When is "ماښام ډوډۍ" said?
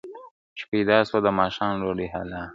1.39-2.07